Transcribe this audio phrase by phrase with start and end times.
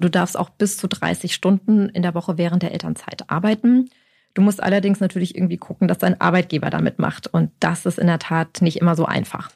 [0.00, 3.90] Du darfst auch bis zu 30 Stunden in der Woche während der Elternzeit arbeiten.
[4.32, 7.26] Du musst allerdings natürlich irgendwie gucken, dass dein Arbeitgeber damit macht.
[7.26, 9.50] Und das ist in der Tat nicht immer so einfach.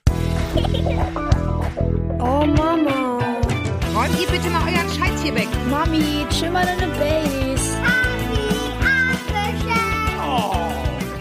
[2.19, 3.19] Oh Mama.
[3.95, 5.49] Räumt ihr bitte mal euren Scheiß hier weg.
[5.71, 7.54] Mami, chill mal deine Base.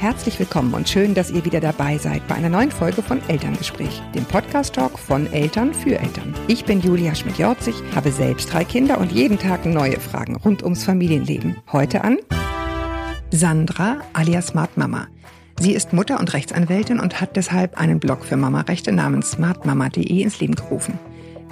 [0.03, 4.01] Herzlich willkommen und schön, dass ihr wieder dabei seid bei einer neuen Folge von Elterngespräch,
[4.13, 6.35] dem Podcast-Talk von Eltern für Eltern.
[6.49, 10.83] Ich bin Julia Schmidt-Jorzig, habe selbst drei Kinder und jeden Tag neue Fragen rund ums
[10.83, 11.55] Familienleben.
[11.71, 12.17] Heute an
[13.31, 15.07] Sandra alias Smart Mama.
[15.57, 20.41] Sie ist Mutter und Rechtsanwältin und hat deshalb einen Blog für Mamarechte namens smartmama.de ins
[20.41, 20.99] Leben gerufen.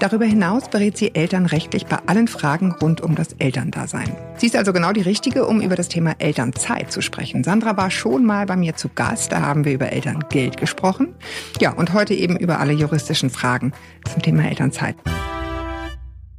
[0.01, 4.17] Darüber hinaus berät sie Eltern rechtlich bei allen Fragen rund um das Elterndasein.
[4.35, 7.43] Sie ist also genau die Richtige, um über das Thema Elternzeit zu sprechen.
[7.43, 11.13] Sandra war schon mal bei mir zu Gast, da haben wir über Elterngeld gesprochen.
[11.59, 13.73] Ja, und heute eben über alle juristischen Fragen
[14.11, 14.95] zum Thema Elternzeit.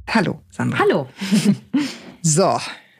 [0.09, 0.79] Hallo, Sandra.
[0.79, 1.07] Hallo.
[2.25, 2.57] So,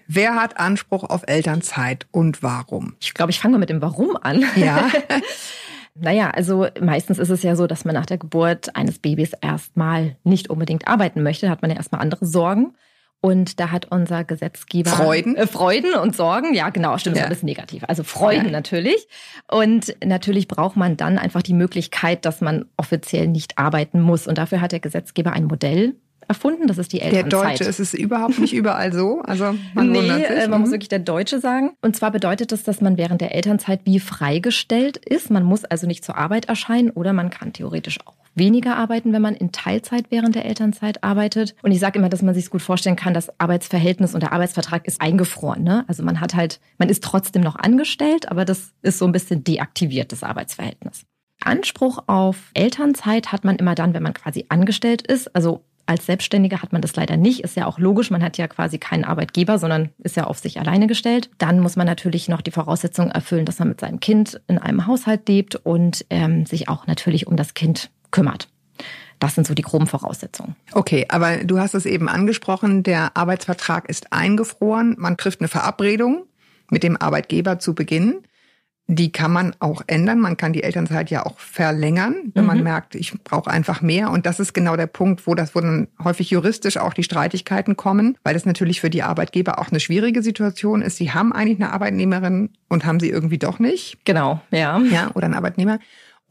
[0.08, 2.96] wer hat Anspruch auf Elternzeit und warum?
[3.00, 4.44] Ich glaube, ich fange mal mit dem Warum an.
[4.56, 4.90] Ja.
[5.96, 10.18] Naja, also meistens ist es ja so, dass man nach der Geburt eines Babys erstmal
[10.24, 11.46] nicht unbedingt arbeiten möchte.
[11.46, 12.76] Da hat man ja erstmal andere Sorgen.
[13.22, 15.38] Und da hat unser Gesetzgeber Freuden?
[15.38, 17.22] Äh, Freuden und Sorgen, ja genau, stimmt, Ja.
[17.22, 17.84] ist ein bisschen negativ.
[17.88, 18.52] Also Freuden Ja.
[18.52, 19.08] natürlich.
[19.50, 24.28] Und natürlich braucht man dann einfach die Möglichkeit, dass man offiziell nicht arbeiten muss.
[24.28, 25.96] Und dafür hat der Gesetzgeber ein Modell
[26.28, 26.68] erfunden.
[26.68, 27.60] Das ist die Der Elternzeit.
[27.60, 29.22] Deutsche ist es überhaupt nicht überall so.
[29.22, 30.30] Also man nee, sich.
[30.30, 30.74] äh, man muss Mhm.
[30.74, 31.72] wirklich der Deutsche sagen.
[31.82, 35.30] Und zwar bedeutet das, dass man während der Elternzeit wie freigestellt ist.
[35.30, 39.22] Man muss also nicht zur Arbeit erscheinen oder man kann theoretisch auch weniger arbeiten, wenn
[39.22, 41.54] man in Teilzeit während der Elternzeit arbeitet.
[41.62, 44.88] Und ich sage immer, dass man sich gut vorstellen kann, das Arbeitsverhältnis und der Arbeitsvertrag
[44.88, 45.64] ist eingefroren.
[45.64, 45.86] Ne?
[45.88, 49.44] Also man hat halt, man ist trotzdem noch angestellt, aber das ist so ein bisschen
[49.44, 51.04] deaktiviert, das Arbeitsverhältnis.
[51.44, 55.36] Anspruch auf Elternzeit hat man immer dann, wenn man quasi angestellt ist.
[55.36, 57.42] Also als Selbstständiger hat man das leider nicht.
[57.42, 58.10] Ist ja auch logisch.
[58.10, 61.30] Man hat ja quasi keinen Arbeitgeber, sondern ist ja auf sich alleine gestellt.
[61.38, 64.88] Dann muss man natürlich noch die Voraussetzungen erfüllen, dass man mit seinem Kind in einem
[64.88, 68.48] Haushalt lebt und ähm, sich auch natürlich um das Kind kümmert.
[69.20, 70.56] Das sind so die groben Voraussetzungen.
[70.74, 74.96] Okay, aber du hast es eben angesprochen, der Arbeitsvertrag ist eingefroren.
[74.98, 76.26] Man trifft eine Verabredung
[76.70, 78.24] mit dem Arbeitgeber zu Beginn.
[78.88, 80.20] Die kann man auch ändern.
[80.20, 82.64] Man kann die Elternzeit ja auch verlängern, wenn man Mhm.
[82.64, 84.12] merkt, ich brauche einfach mehr.
[84.12, 87.78] Und das ist genau der Punkt, wo das, wo dann häufig juristisch auch die Streitigkeiten
[87.78, 90.98] kommen, weil das natürlich für die Arbeitgeber auch eine schwierige Situation ist.
[90.98, 94.00] Sie haben eigentlich eine Arbeitnehmerin und haben sie irgendwie doch nicht.
[94.04, 94.78] Genau, ja.
[94.80, 95.80] ja, oder ein Arbeitnehmer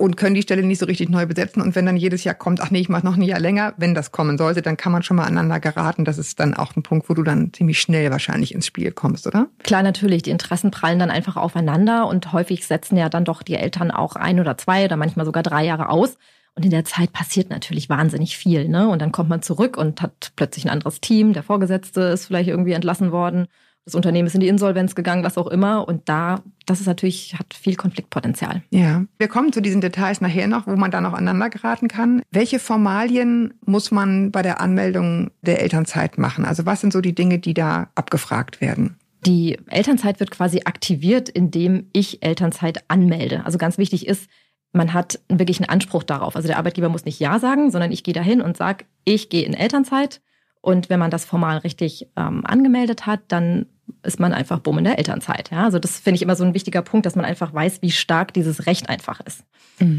[0.02, 1.62] und können die Stelle nicht so richtig neu besetzen.
[1.62, 3.94] Und wenn dann jedes Jahr kommt, ach nee, ich mache noch ein Jahr länger, wenn
[3.94, 6.04] das kommen sollte, dann kann man schon mal aneinander geraten.
[6.04, 9.28] Das ist dann auch ein Punkt, wo du dann ziemlich schnell wahrscheinlich ins Spiel kommst,
[9.28, 9.46] oder?
[9.62, 13.54] Klar, natürlich, die Interessen prallen dann einfach aufeinander und häufig setzen ja dann doch die
[13.54, 16.18] Eltern auch ein oder zwei oder manchmal sogar drei Jahre aus.
[16.56, 18.68] Und in der Zeit passiert natürlich wahnsinnig viel.
[18.68, 18.88] Ne?
[18.88, 21.32] Und dann kommt man zurück und hat plötzlich ein anderes Team.
[21.32, 23.46] Der Vorgesetzte ist vielleicht irgendwie entlassen worden.
[23.84, 25.88] Das Unternehmen ist in die Insolvenz gegangen, was auch immer.
[25.88, 28.62] Und da, das ist natürlich, hat viel Konfliktpotenzial.
[28.70, 29.04] Ja.
[29.19, 32.22] Wir kommen zu diesen Details nachher noch, wo man dann auch aneinander geraten kann.
[32.31, 36.44] Welche Formalien muss man bei der Anmeldung der Elternzeit machen?
[36.44, 38.97] Also was sind so die Dinge, die da abgefragt werden?
[39.26, 43.44] Die Elternzeit wird quasi aktiviert, indem ich Elternzeit anmelde.
[43.44, 44.28] Also ganz wichtig ist,
[44.72, 46.34] man hat wirklich einen Anspruch darauf.
[46.34, 49.44] Also der Arbeitgeber muss nicht Ja sagen, sondern ich gehe dahin und sage, ich gehe
[49.44, 50.21] in Elternzeit.
[50.62, 53.66] Und wenn man das formal richtig ähm, angemeldet hat, dann
[54.04, 55.50] ist man einfach bumm in der Elternzeit.
[55.50, 55.64] Ja?
[55.64, 58.32] Also das finde ich immer so ein wichtiger Punkt, dass man einfach weiß, wie stark
[58.32, 59.44] dieses Recht einfach ist.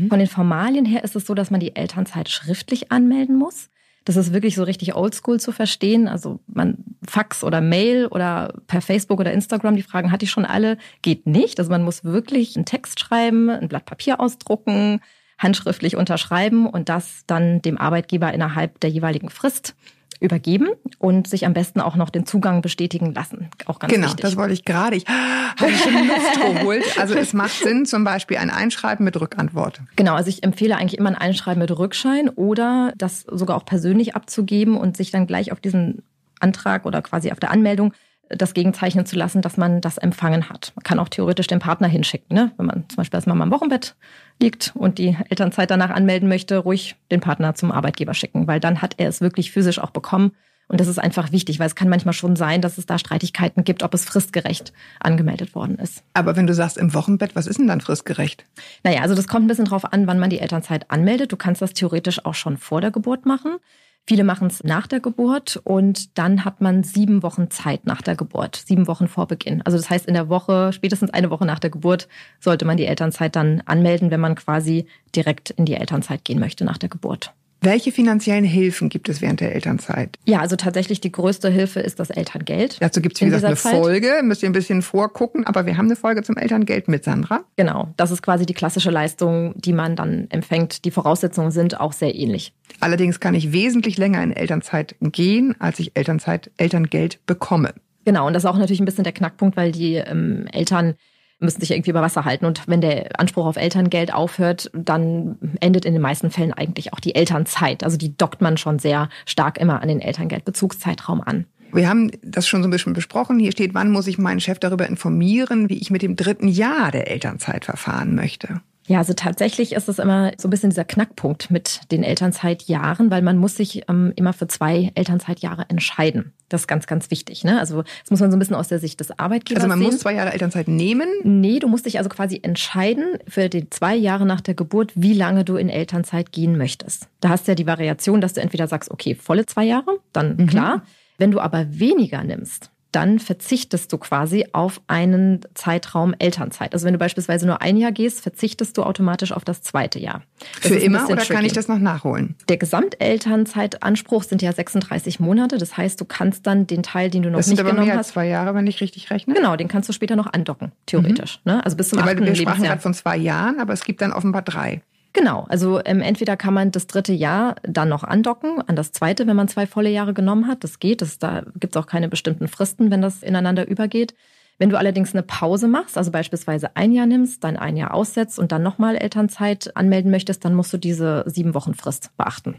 [0.09, 3.69] Von den Formalien her ist es so, dass man die Elternzeit schriftlich anmelden muss.
[4.05, 6.07] Das ist wirklich so richtig oldschool zu verstehen.
[6.07, 10.45] Also man Fax oder Mail oder per Facebook oder Instagram, die Fragen hatte ich schon
[10.45, 11.59] alle, geht nicht.
[11.59, 15.01] Also man muss wirklich einen Text schreiben, ein Blatt Papier ausdrucken,
[15.37, 19.75] handschriftlich unterschreiben und das dann dem Arbeitgeber innerhalb der jeweiligen Frist
[20.23, 20.69] übergeben
[20.99, 23.49] und sich am besten auch noch den Zugang bestätigen lassen.
[23.65, 24.21] Auch ganz genau, wichtig.
[24.21, 24.95] das wollte ich gerade.
[24.95, 26.97] Ich habe schon Luft geholt.
[26.97, 29.81] Also es macht Sinn, zum Beispiel ein Einschreiben mit Rückantwort.
[29.97, 34.15] Genau, also ich empfehle eigentlich immer ein Einschreiben mit Rückschein oder das sogar auch persönlich
[34.15, 36.03] abzugeben und sich dann gleich auf diesen
[36.39, 37.93] Antrag oder quasi auf der Anmeldung
[38.37, 40.71] das gegenzeichnen zu lassen, dass man das empfangen hat.
[40.75, 42.51] Man kann auch theoretisch den Partner hinschicken, ne?
[42.57, 43.95] wenn man zum Beispiel als Mama im Wochenbett
[44.41, 48.81] liegt und die Elternzeit danach anmelden möchte, ruhig den Partner zum Arbeitgeber schicken, weil dann
[48.81, 50.31] hat er es wirklich physisch auch bekommen.
[50.69, 53.63] Und das ist einfach wichtig, weil es kann manchmal schon sein, dass es da Streitigkeiten
[53.63, 56.03] gibt, ob es fristgerecht angemeldet worden ist.
[56.13, 58.45] Aber wenn du sagst im Wochenbett, was ist denn dann fristgerecht?
[58.83, 61.31] Naja, also das kommt ein bisschen drauf an, wann man die Elternzeit anmeldet.
[61.31, 63.57] Du kannst das theoretisch auch schon vor der Geburt machen.
[64.05, 68.15] Viele machen es nach der Geburt und dann hat man sieben Wochen Zeit nach der
[68.15, 69.61] Geburt, sieben Wochen vor Beginn.
[69.61, 72.09] Also das heißt, in der Woche, spätestens eine Woche nach der Geburt,
[72.41, 76.65] sollte man die Elternzeit dann anmelden, wenn man quasi direkt in die Elternzeit gehen möchte
[76.65, 77.33] nach der Geburt.
[77.65, 80.19] Welche finanziellen Hilfen gibt es während der Elternzeit?
[80.25, 82.75] Ja, also tatsächlich die größte Hilfe ist das Elterngeld.
[82.81, 83.75] Dazu gibt es, wie gesagt, eine Zeit.
[83.75, 84.19] Folge.
[84.21, 87.45] Müsst ihr ein bisschen vorgucken, aber wir haben eine Folge zum Elterngeld mit Sandra.
[87.55, 90.83] Genau, das ist quasi die klassische Leistung, die man dann empfängt.
[90.83, 92.51] Die Voraussetzungen sind auch sehr ähnlich.
[92.81, 97.73] Allerdings kann ich wesentlich länger in Elternzeit gehen, als ich Elternzeit, Elterngeld bekomme.
[98.03, 100.95] Genau, und das ist auch natürlich ein bisschen der Knackpunkt, weil die ähm, Eltern
[101.43, 102.45] müssen sich irgendwie über Wasser halten.
[102.45, 106.99] Und wenn der Anspruch auf Elterngeld aufhört, dann endet in den meisten Fällen eigentlich auch
[106.99, 107.83] die Elternzeit.
[107.83, 111.45] Also die dockt man schon sehr stark immer an den Elterngeldbezugszeitraum an.
[111.71, 113.39] Wir haben das schon so ein bisschen besprochen.
[113.39, 116.91] Hier steht, wann muss ich meinen Chef darüber informieren, wie ich mit dem dritten Jahr
[116.91, 118.61] der Elternzeit verfahren möchte.
[118.87, 123.21] Ja, also tatsächlich ist es immer so ein bisschen dieser Knackpunkt mit den Elternzeitjahren, weil
[123.21, 126.33] man muss sich ähm, immer für zwei Elternzeitjahre entscheiden.
[126.49, 127.43] Das ist ganz, ganz wichtig.
[127.45, 127.59] Ne?
[127.59, 129.85] Also das muss man so ein bisschen aus der Sicht des Arbeitgebers Also man sehen.
[129.87, 131.07] muss zwei Jahre Elternzeit nehmen.
[131.23, 135.13] Nee, du musst dich also quasi entscheiden für die zwei Jahre nach der Geburt, wie
[135.13, 137.07] lange du in Elternzeit gehen möchtest.
[137.21, 140.35] Da hast du ja die Variation, dass du entweder sagst, okay, volle zwei Jahre, dann
[140.35, 140.47] Mhm.
[140.47, 140.83] klar.
[141.19, 146.73] Wenn du aber weniger nimmst, dann verzichtest du quasi auf einen Zeitraum Elternzeit.
[146.73, 150.21] Also wenn du beispielsweise nur ein Jahr gehst, verzichtest du automatisch auf das zweite Jahr.
[150.61, 151.47] Das Für immer oder kann tricky.
[151.47, 152.35] ich das noch nachholen?
[152.49, 155.57] Der Gesamtelternzeitanspruch sind ja 36 Monate.
[155.57, 157.87] Das heißt, du kannst dann den Teil, den du noch Das sind nicht aber genommen
[157.87, 159.33] mehr als hast, zwei Jahre, wenn ich richtig rechne.
[159.33, 161.39] genau, den kannst du später noch andocken, theoretisch.
[161.45, 161.63] Ne?
[161.65, 164.01] Also bis zum Ja, weil achten wir sprachen gerade von zwei Jahren, aber es gibt
[164.01, 164.81] dann offenbar drei.
[165.13, 169.27] Genau, also ähm, entweder kann man das dritte Jahr dann noch andocken an das zweite,
[169.27, 170.63] wenn man zwei volle Jahre genommen hat.
[170.63, 174.15] Das geht, das, da gibt es auch keine bestimmten Fristen, wenn das ineinander übergeht.
[174.57, 178.39] Wenn du allerdings eine Pause machst, also beispielsweise ein Jahr nimmst, dann ein Jahr aussetzt
[178.39, 182.55] und dann nochmal Elternzeit anmelden möchtest, dann musst du diese sieben Wochen Frist beachten.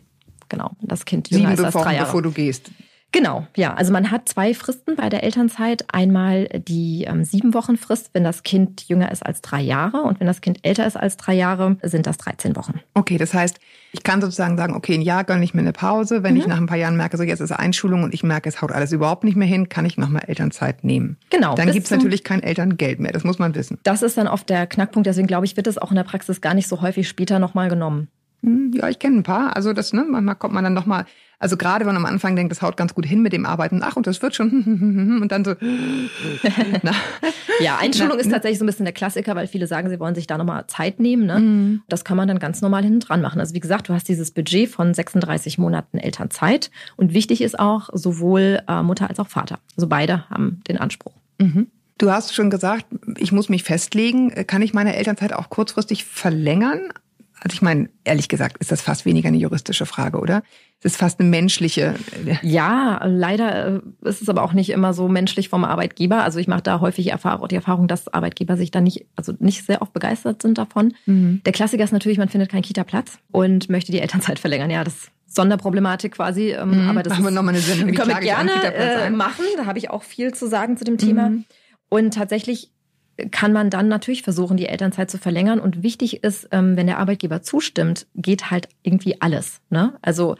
[0.48, 2.06] Genau, das Kind jünger Sieben ist als Wochen, drei Jahre.
[2.06, 2.70] bevor du gehst.
[3.14, 3.74] Genau, ja.
[3.74, 5.84] Also man hat zwei Fristen bei der Elternzeit.
[5.94, 10.02] Einmal die ähm, sieben Wochen Frist, wenn das Kind jünger ist als drei Jahre.
[10.02, 12.80] Und wenn das Kind älter ist als drei Jahre, sind das 13 Wochen.
[12.94, 13.60] Okay, das heißt,
[13.92, 16.24] ich kann sozusagen sagen, okay, ein Jahr gönne ich mir eine Pause.
[16.24, 16.40] Wenn Mhm.
[16.40, 18.72] ich nach ein paar Jahren merke, so jetzt ist Einschulung und ich merke, es haut
[18.72, 21.16] alles überhaupt nicht mehr hin, kann ich nochmal Elternzeit nehmen.
[21.30, 21.54] Genau.
[21.54, 23.78] Dann gibt's zum- natürlich kein Elterngeld mehr, das muss man wissen.
[23.84, 25.06] Das ist dann oft der Knackpunkt.
[25.06, 27.68] Deswegen glaube ich, wird es auch in der Praxis gar nicht so häufig später nochmal
[27.68, 28.08] genommen.
[28.44, 29.56] Hm, Ja, ich kenne ein paar.
[29.56, 31.06] Also das, ne, manchmal kommt man dann nochmal,
[31.38, 33.80] also gerade wenn man am Anfang denkt, das haut ganz gut hin mit dem Arbeiten,
[33.82, 35.54] ach und das wird schon und dann so.
[37.60, 38.32] Ja, Einschulung ist ne?
[38.32, 40.98] tatsächlich so ein bisschen der Klassiker, weil viele sagen, sie wollen sich da nochmal Zeit
[40.98, 41.26] nehmen.
[41.26, 41.38] Ne?
[41.38, 41.82] Mhm.
[41.88, 43.38] Das kann man dann ganz normal hinten dran machen.
[43.40, 46.70] Also wie gesagt, du hast dieses Budget von 36 Monaten Elternzeit.
[46.96, 49.60] Und wichtig ist auch sowohl äh, Mutter als auch Vater.
[49.76, 51.14] Also beide haben den Anspruch.
[51.98, 52.86] Du hast schon gesagt,
[53.18, 54.30] ich muss mich festlegen.
[54.46, 56.80] Kann ich meine Elternzeit auch kurzfristig verlängern?
[57.44, 60.42] Also ich meine, ehrlich gesagt, ist das fast weniger eine juristische Frage, oder?
[60.80, 61.94] Es ist fast eine menschliche.
[62.26, 66.24] äh, Ja, leider äh, ist es aber auch nicht immer so menschlich vom Arbeitgeber.
[66.24, 69.82] Also ich mache da häufig die Erfahrung, dass Arbeitgeber sich da nicht, also nicht sehr
[69.82, 70.94] oft begeistert sind davon.
[71.04, 71.42] Mhm.
[71.44, 74.70] Der Klassiker ist natürlich, man findet keinen Kita-Platz und möchte die Elternzeit verlängern.
[74.70, 76.52] Ja, das ist Sonderproblematik quasi.
[76.52, 77.24] ähm, Aber das Mhm.
[77.24, 77.92] Machen wir nochmal eine Sendung.
[77.94, 79.44] Können wir gerne äh, machen.
[79.58, 81.28] Da habe ich auch viel zu sagen zu dem Thema.
[81.28, 81.44] Mhm.
[81.90, 82.70] Und tatsächlich
[83.30, 85.60] kann man dann natürlich versuchen, die Elternzeit zu verlängern.
[85.60, 89.60] Und wichtig ist, ähm, wenn der Arbeitgeber zustimmt, geht halt irgendwie alles.
[89.70, 89.94] Ne?
[90.02, 90.36] Also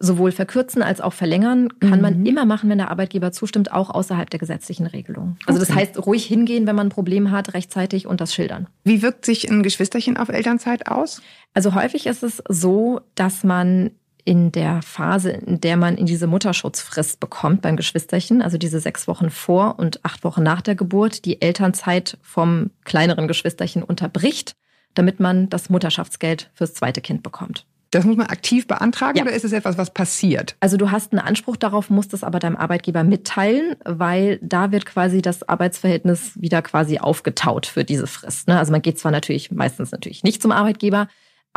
[0.00, 2.26] sowohl verkürzen als auch verlängern kann man Mhm.
[2.26, 5.36] immer machen, wenn der Arbeitgeber zustimmt, auch außerhalb der gesetzlichen Regelung.
[5.46, 5.80] Also das Okay.
[5.80, 8.68] heißt, ruhig hingehen, wenn man ein Problem hat, rechtzeitig und das schildern.
[8.84, 11.20] Wie wirkt sich ein Geschwisterchen auf Elternzeit aus?
[11.52, 13.90] Also häufig ist es so, dass man
[14.28, 19.08] in der Phase, in der man in diese Mutterschutzfrist bekommt beim Geschwisterchen, also diese sechs
[19.08, 24.52] Wochen vor und acht Wochen nach der Geburt, die Elternzeit vom kleineren Geschwisterchen unterbricht,
[24.92, 27.64] damit man das Mutterschaftsgeld fürs zweite Kind bekommt.
[27.90, 29.24] Das muss man aktiv beantragen Ja.
[29.24, 30.56] oder ist es etwas, was passiert?
[30.60, 34.84] Also du hast einen Anspruch darauf, musst es aber deinem Arbeitgeber mitteilen, weil da wird
[34.84, 38.46] quasi das Arbeitsverhältnis wieder quasi aufgetaut für diese Frist.
[38.46, 38.58] Ne?
[38.58, 41.08] Also man geht zwar natürlich meistens natürlich nicht zum Arbeitgeber,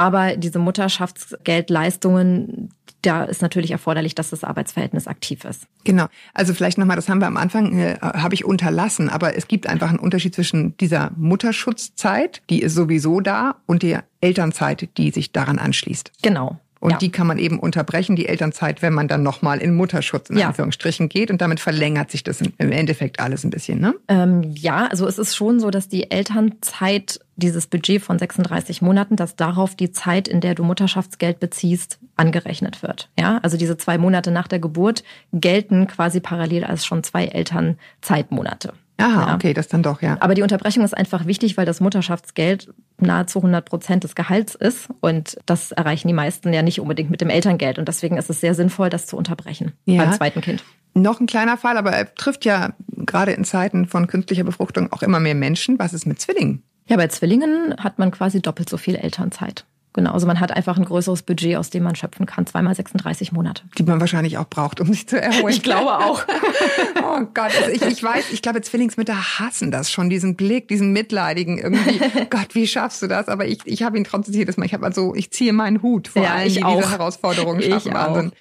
[0.02, 2.70] aber diese Mutterschaftsgeldleistungen,
[3.04, 5.68] da ist natürlich erforderlich, dass das Arbeitsverhältnis aktiv ist.
[5.84, 6.08] Genau.
[6.34, 9.68] Also vielleicht nochmal, das haben wir am Anfang, äh, habe ich unterlassen, aber es gibt
[9.68, 15.34] einfach einen Unterschied zwischen dieser Mutterschutzzeit, die ist sowieso da, und der Elternzeit, die sich
[15.34, 16.14] daran anschließt.
[16.24, 16.60] Genau.
[16.82, 16.98] Und ja.
[16.98, 20.48] die kann man eben unterbrechen, die Elternzeit, wenn man dann nochmal in Mutterschutz in Ja.
[20.48, 21.30] Anführungsstrichen geht.
[21.30, 23.94] Und damit verlängert sich das im Endeffekt alles ein bisschen, ne?
[24.08, 29.16] Ähm, ja, also es ist schon so, dass die Elternzeit, dieses Budget von 36 Monaten,
[29.16, 33.10] dass darauf die Zeit, in der du Mutterschaftsgeld beziehst, angerechnet wird.
[33.18, 38.74] Ja, also diese zwei Monate nach der Geburt gelten quasi parallel als schon zwei Elternzeitmonate.
[39.02, 39.36] Aha, Ja.
[39.36, 40.18] okay, das dann doch, ja.
[40.20, 44.90] Aber die Unterbrechung ist einfach wichtig, weil das Mutterschaftsgeld nahezu 100 Prozent des Gehalts ist.
[45.00, 47.80] Und das erreichen die meisten ja nicht unbedingt mit dem Elterngeld.
[47.80, 50.04] Und deswegen ist es sehr sinnvoll, das zu unterbrechen Ja.
[50.04, 50.64] beim zweiten Kind.
[50.94, 55.02] Noch ein kleiner Fall, aber er trifft ja gerade in Zeiten von künstlicher Befruchtung auch
[55.04, 55.80] immer mehr Menschen.
[55.80, 56.64] Was ist mit Zwillingen?
[56.88, 59.66] Ja, bei Zwillingen hat man quasi doppelt so viel Elternzeit.
[59.94, 62.48] Genau, also man hat einfach ein größeres Budget, aus dem man schöpfen kann.
[62.48, 63.64] Zweimal 36 Monate.
[63.78, 65.54] Die man wahrscheinlich auch braucht, um sich zu erholen.
[65.54, 66.24] Ich glaube auch.
[67.04, 70.94] oh Gott, also ich, ich weiß, ich glaube, Zwillingsmütter hassen das schon, diesen Blick, diesen
[70.94, 72.00] mitleidigen irgendwie.
[72.30, 73.28] Gott, wie schaffst du das?
[73.28, 74.66] Aber ich, ich habe ihn trotzdem jedes Mal.
[74.66, 76.78] Ich habe also, ich ziehe meinen Hut vor Ja, allen, die auch.
[76.78, 77.90] diese Herausforderungen schaffen.
[77.90, 78.16] Ich auch.
[78.16, 78.32] Wahnsinn.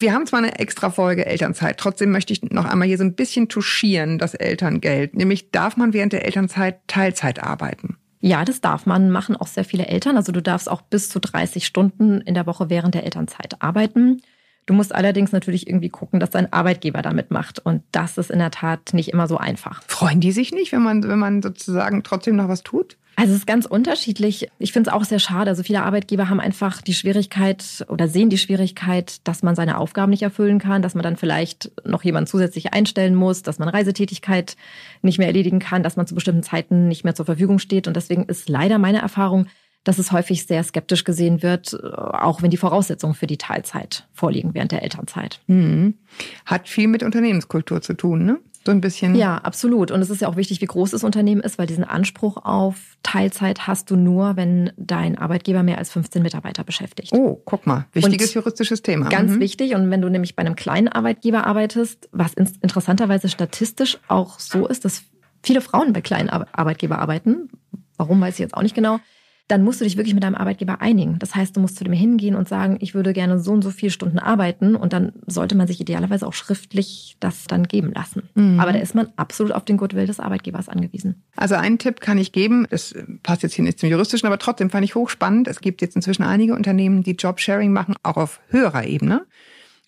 [0.00, 3.14] Wir haben zwar eine extra Folge Elternzeit, trotzdem möchte ich noch einmal hier so ein
[3.14, 5.14] bisschen touchieren, das Elterngeld.
[5.14, 7.96] Nämlich darf man während der Elternzeit Teilzeit arbeiten.
[8.26, 10.16] Ja, das darf man, machen auch sehr viele Eltern.
[10.16, 14.22] Also du darfst auch bis zu 30 Stunden in der Woche während der Elternzeit arbeiten.
[14.64, 17.58] Du musst allerdings natürlich irgendwie gucken, dass dein Arbeitgeber damit macht.
[17.58, 19.82] Und das ist in der Tat nicht immer so einfach.
[19.88, 22.96] Freuen die sich nicht, wenn man, wenn man sozusagen trotzdem noch was tut?
[23.16, 24.48] Also es ist ganz unterschiedlich.
[24.58, 25.50] Ich finde es auch sehr schade.
[25.50, 30.10] Also viele Arbeitgeber haben einfach die Schwierigkeit oder sehen die Schwierigkeit, dass man seine Aufgaben
[30.10, 34.56] nicht erfüllen kann, dass man dann vielleicht noch jemanden zusätzlich einstellen muss, dass man Reisetätigkeit
[35.02, 37.86] nicht mehr erledigen kann, dass man zu bestimmten Zeiten nicht mehr zur Verfügung steht.
[37.86, 39.46] Und deswegen ist leider meine Erfahrung,
[39.84, 44.54] dass es häufig sehr skeptisch gesehen wird, auch wenn die Voraussetzungen für die Teilzeit vorliegen
[44.54, 45.40] während der Elternzeit.
[45.46, 45.94] Mhm.
[46.46, 48.40] Hat viel mit Unternehmenskultur zu tun, ne?
[48.66, 49.14] So ein bisschen.
[49.14, 49.90] Ja, absolut.
[49.90, 52.96] Und es ist ja auch wichtig, wie groß das Unternehmen ist, weil diesen Anspruch auf
[53.02, 57.12] Teilzeit hast du nur, wenn dein Arbeitgeber mehr als 15 Mitarbeiter beschäftigt.
[57.12, 59.08] Oh, guck mal, wichtiges Und juristisches Thema.
[59.10, 59.40] Ganz Mhm.
[59.40, 59.74] wichtig.
[59.74, 64.66] Und wenn du nämlich bei einem kleinen Arbeitgeber arbeitest, was in- interessanterweise statistisch auch so
[64.66, 65.02] ist, dass
[65.42, 67.50] viele Frauen bei kleinen Ar- Arbeitgeber arbeiten,
[67.98, 68.98] warum weiß ich jetzt auch nicht genau,
[69.48, 71.18] dann musst du dich wirklich mit deinem Arbeitgeber einigen.
[71.18, 73.70] Das heißt, du musst zu dem hingehen und sagen, ich würde gerne so und so
[73.70, 78.30] viele Stunden arbeiten und dann sollte man sich idealerweise auch schriftlich das dann geben lassen.
[78.34, 78.58] Mhm.
[78.58, 81.22] Aber da ist man absolut auf den Goodwill des Arbeitgebers angewiesen.
[81.36, 84.70] Also einen Tipp kann ich geben, das passt jetzt hier nicht zum juristischen, aber trotzdem
[84.70, 85.46] fand ich hochspannend.
[85.46, 89.26] Es gibt jetzt inzwischen einige Unternehmen, die Jobsharing machen, auch auf höherer Ebene.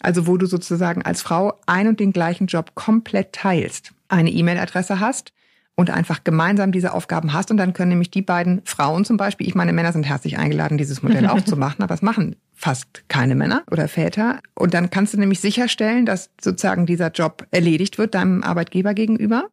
[0.00, 5.00] Also wo du sozusagen als Frau ein und den gleichen Job komplett teilst, eine E-Mail-Adresse
[5.00, 5.32] hast
[5.76, 7.50] und einfach gemeinsam diese Aufgaben hast.
[7.50, 10.78] Und dann können nämlich die beiden Frauen zum Beispiel, ich meine, Männer sind herzlich eingeladen,
[10.78, 14.40] dieses Modell auch zu machen, aber das machen fast keine Männer oder Väter.
[14.54, 19.48] Und dann kannst du nämlich sicherstellen, dass sozusagen dieser Job erledigt wird deinem Arbeitgeber gegenüber.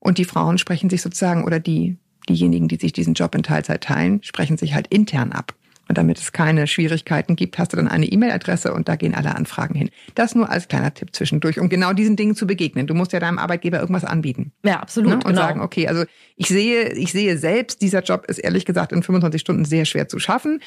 [0.00, 3.84] Und die Frauen sprechen sich sozusagen, oder die, diejenigen, die sich diesen Job in Teilzeit
[3.84, 5.54] teilen, sprechen sich halt intern ab.
[5.88, 9.34] Und damit es keine Schwierigkeiten gibt, hast du dann eine E-Mail-Adresse und da gehen alle
[9.36, 9.90] Anfragen hin.
[10.14, 12.86] Das nur als kleiner Tipp zwischendurch, um genau diesen Dingen zu begegnen.
[12.86, 14.52] Du musst ja deinem Arbeitgeber irgendwas anbieten.
[14.64, 15.10] Ja, absolut.
[15.10, 15.16] Ne?
[15.16, 15.40] Und genau.
[15.40, 16.04] sagen, okay, also
[16.36, 20.08] ich sehe, ich sehe selbst, dieser Job ist ehrlich gesagt in 25 Stunden sehr schwer
[20.08, 20.60] zu schaffen.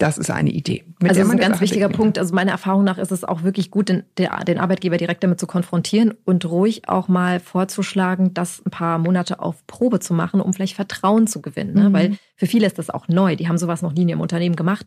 [0.00, 0.82] Das ist eine Idee.
[0.98, 1.90] mit also das ist ein ganz Sache wichtiger.
[1.90, 2.18] Punkt.
[2.18, 5.46] Also meiner Erfahrung nach ist es auch wirklich gut, den, den Arbeitgeber direkt damit zu
[5.46, 10.54] konfrontieren und ruhig auch mal vorzuschlagen, das ein paar Monate auf Probe zu machen, um
[10.54, 11.74] vielleicht Vertrauen zu gewinnen.
[11.74, 11.90] Ne?
[11.90, 11.92] Mhm.
[11.92, 13.36] Weil für viele ist das auch neu.
[13.36, 14.86] Die haben sowas noch nie in ihrem Unternehmen gemacht.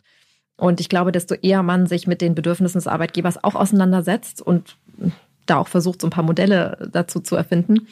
[0.58, 4.78] Und ich glaube, desto eher man sich mit den Bedürfnissen des Arbeitgebers auch auseinandersetzt und
[5.46, 7.88] da auch versucht, so ein paar Modelle dazu zu erfinden,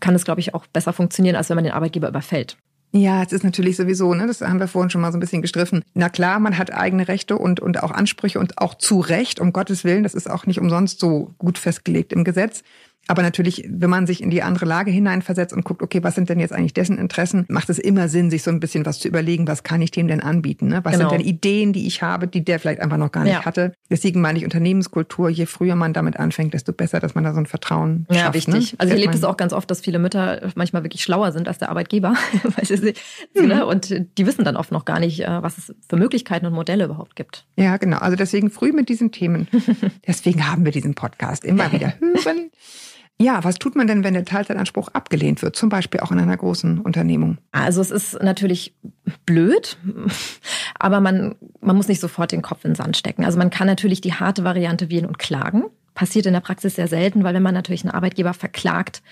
[0.00, 2.56] kann es, glaube ich, auch besser funktionieren, als wenn man den Arbeitgeber überfällt.
[2.92, 5.42] Ja, es ist natürlich sowieso, ne, das haben wir vorhin schon mal so ein bisschen
[5.42, 5.84] gestriffen.
[5.94, 9.52] Na klar, man hat eigene Rechte und, und auch Ansprüche und auch zu Recht, um
[9.52, 12.62] Gottes Willen, das ist auch nicht umsonst so gut festgelegt im Gesetz.
[13.08, 16.28] Aber natürlich, wenn man sich in die andere Lage hineinversetzt und guckt, okay, was sind
[16.28, 19.08] denn jetzt eigentlich dessen Interessen, macht es immer Sinn, sich so ein bisschen was zu
[19.08, 20.68] überlegen, was kann ich dem denn anbieten?
[20.68, 20.80] Ne?
[20.84, 21.10] Was Genau.
[21.10, 23.44] sind denn Ideen, die ich habe, die der vielleicht einfach noch gar nicht Ja.
[23.44, 23.72] hatte?
[23.90, 27.38] Deswegen meine ich Unternehmenskultur, je früher man damit anfängt, desto besser, dass man da so
[27.40, 28.34] ein Vertrauen Ja, schafft.
[28.34, 28.52] wichtig.
[28.72, 28.78] Ne?
[28.78, 31.46] Also ich Ich erlebe es auch ganz oft, dass viele Mütter manchmal wirklich schlauer sind
[31.48, 32.14] als der Arbeitgeber.
[32.62, 32.94] Sie,
[33.34, 33.46] Mhm.
[33.48, 33.66] ne?
[33.66, 36.84] Und die wissen dann oft noch gar nicht, äh, was es für Möglichkeiten und Modelle
[36.86, 37.44] überhaupt gibt.
[37.56, 37.98] Ja, genau.
[37.98, 39.46] Also deswegen früh mit diesen Themen.
[40.06, 42.50] Deswegen haben wir diesen Podcast immer wieder hören.
[43.18, 45.56] Ja, was tut man denn, wenn der Teilzeitanspruch abgelehnt wird?
[45.56, 47.38] Zum Beispiel auch in einer großen Unternehmung.
[47.50, 48.74] Also es ist natürlich
[49.24, 49.78] blöd,
[50.78, 53.24] aber man, man muss nicht sofort den Kopf in den Sand stecken.
[53.24, 55.64] Also man kann natürlich die harte Variante wählen und klagen.
[55.96, 59.02] Passiert in der Praxis sehr selten, weil wenn man natürlich einen Arbeitgeber verklagt,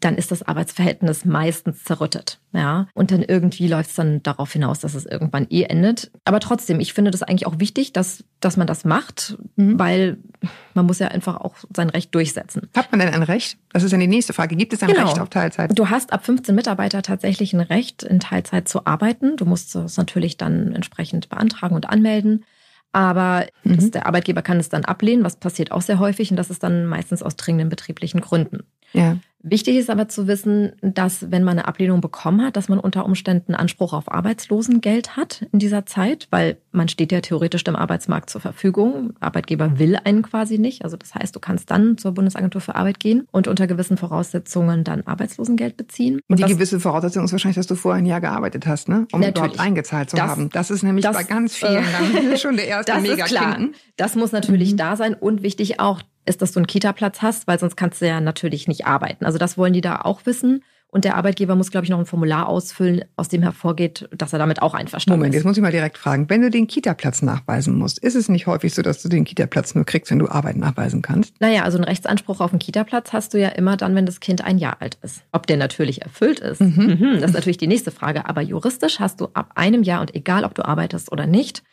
[0.00, 2.40] dann ist das Arbeitsverhältnis meistens zerrüttet.
[2.52, 6.10] Ja, und dann irgendwie läuft es dann darauf hinaus, dass es irgendwann eh endet.
[6.24, 9.78] Aber trotzdem, ich finde das eigentlich auch wichtig, dass, dass man das macht, Mhm.
[9.78, 10.18] weil
[10.72, 12.68] man muss ja einfach auch sein Recht durchsetzen.
[12.76, 13.58] Hat man denn ein Recht?
[13.72, 14.56] Das ist ja die nächste Frage.
[14.56, 15.04] Gibt es ein Genau.
[15.06, 15.76] Recht auf Teilzeit?
[15.78, 19.36] Du hast ab 15 Mitarbeiter tatsächlich ein Recht, in Teilzeit zu arbeiten.
[19.36, 22.44] Du musst es natürlich dann entsprechend beantragen und anmelden.
[22.94, 23.76] Aber Mhm.
[23.76, 26.30] das, der Arbeitgeber kann es dann ablehnen, was passiert auch sehr häufig.
[26.30, 28.60] Und das ist dann meistens aus dringenden betrieblichen Gründen.
[28.92, 29.16] Ja.
[29.46, 33.04] Wichtig ist aber zu wissen, dass wenn man eine Ablehnung bekommen hat, dass man unter
[33.04, 38.30] Umständen Anspruch auf Arbeitslosengeld hat in dieser Zeit, weil man steht ja theoretisch dem Arbeitsmarkt
[38.30, 39.12] zur Verfügung.
[39.20, 40.82] Arbeitgeber will einen quasi nicht.
[40.82, 44.82] Also das heißt, du kannst dann zur Bundesagentur für Arbeit gehen und unter gewissen Voraussetzungen
[44.82, 46.20] dann Arbeitslosengeld beziehen.
[46.28, 49.06] Und die gewisse Voraussetzung ist wahrscheinlich, dass du vorher ein Jahr gearbeitet hast, ne?
[49.12, 49.36] Um Natürlich.
[49.36, 50.48] überhaupt eingezahlt zu Das- haben.
[50.54, 53.58] Das ist nämlich das, bei ganz vielen äh, schon der erste Das mega ist klar.
[53.96, 54.76] Das muss natürlich Mhm.
[54.78, 58.06] da sein und wichtig auch ist, dass du einen Kita-Platz hast, weil sonst kannst du
[58.06, 59.24] ja natürlich nicht arbeiten.
[59.24, 60.62] Also das wollen die da auch wissen.
[60.94, 64.38] Und der Arbeitgeber muss, glaube ich, noch ein Formular ausfüllen, aus dem hervorgeht, dass er
[64.38, 65.40] damit auch einverstanden Moment, ist.
[65.40, 66.30] jetzt muss ich mal direkt fragen.
[66.30, 69.74] Wenn du den Kita-Platz nachweisen musst, ist es nicht häufig so, dass du den Kita-Platz
[69.74, 71.34] nur kriegst, wenn du Arbeit nachweisen kannst?
[71.40, 74.44] Naja, also einen Rechtsanspruch auf einen Kita-Platz hast du ja immer dann, wenn das Kind
[74.44, 75.24] ein Jahr alt ist.
[75.32, 77.16] Ob der natürlich erfüllt ist, mhm.
[77.20, 78.28] das ist natürlich die nächste Frage.
[78.28, 81.64] Aber juristisch hast du ab einem Jahr und egal, ob du arbeitest oder nicht,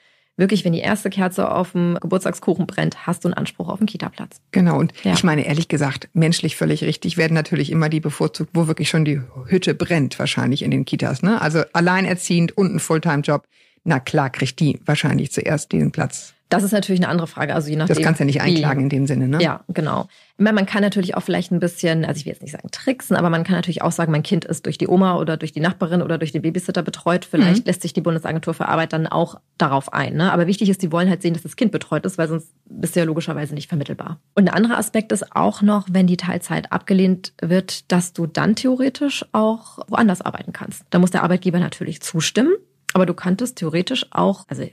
[0.41, 3.87] wirklich, wenn die erste Kerze auf dem Geburtstagskuchen brennt, hast du einen Anspruch auf einen
[3.87, 4.41] Kita-Platz.
[4.51, 5.13] Genau, und Ja.
[5.13, 9.05] ich meine, ehrlich gesagt, menschlich völlig richtig, werden natürlich immer die bevorzugt, wo wirklich schon
[9.05, 11.23] die Hütte brennt, wahrscheinlich in den Kitas.
[11.23, 11.39] Ne?
[11.41, 13.45] Also alleinerziehend und ein Fulltime-Job,
[13.85, 16.33] na klar, kriegt die wahrscheinlich zuerst den Platz.
[16.51, 17.55] Das ist natürlich eine andere Frage.
[17.55, 19.41] Also je nachdem, Das kannst du ja nicht wie- einklagen in dem Sinne, ne?
[19.41, 20.07] Ja, genau.
[20.37, 23.15] Meine, man kann natürlich auch vielleicht ein bisschen, also ich will jetzt nicht sagen tricksen,
[23.15, 25.59] aber man kann natürlich auch sagen, mein Kind ist durch die Oma oder durch die
[25.59, 27.25] Nachbarin oder durch den Babysitter betreut.
[27.25, 30.15] Vielleicht lässt sich die Bundesagentur für Arbeit dann auch darauf ein.
[30.15, 30.31] Ne?
[30.33, 32.95] Aber wichtig ist, die wollen halt sehen, dass das Kind betreut ist, weil sonst bist
[32.95, 34.19] du ja logischerweise nicht vermittelbar.
[34.33, 38.55] Und ein anderer Aspekt ist auch noch, wenn die Teilzeit abgelehnt wird, dass du dann
[38.55, 40.83] theoretisch auch woanders arbeiten kannst.
[40.89, 42.51] Da muss der Arbeitgeber natürlich zustimmen.
[42.93, 44.63] Aber du könntest theoretisch auch, also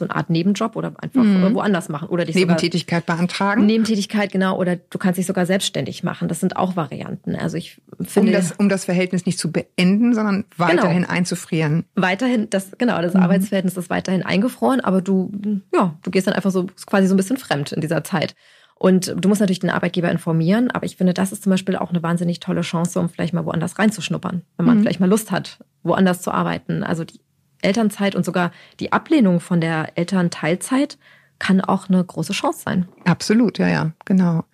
[0.00, 1.54] so eine Art Nebenjob oder einfach Mhm.
[1.54, 3.64] woanders machen oder dich sogar Nebentätigkeit beantragen.
[3.66, 6.26] Nebentätigkeit, genau, oder du kannst dich sogar selbstständig machen.
[6.26, 7.36] Das sind auch Varianten.
[7.36, 11.84] Also ich um finde das, um das Verhältnis nicht zu beenden, sondern weiterhin einzufrieren.
[11.94, 13.20] weiterhin, das, genau, das Mhm.
[13.20, 15.30] Arbeitsverhältnis ist weiterhin eingefroren, aber du,
[15.72, 18.34] ja, du gehst dann einfach so quasi so ein bisschen fremd in dieser Zeit.
[18.82, 21.90] Und du musst natürlich den Arbeitgeber informieren, aber ich finde, das ist zum Beispiel auch
[21.90, 24.80] eine wahnsinnig tolle Chance, um vielleicht mal woanders reinzuschnuppern, wenn man Mhm.
[24.80, 26.82] vielleicht mal Lust hat, woanders zu arbeiten.
[26.82, 27.20] Also die
[27.62, 30.98] Elternzeit und sogar die Ablehnung von der Elternteilzeit
[31.38, 32.88] kann auch eine große Chance sein.
[33.04, 34.44] Absolut, ja, ja, genau.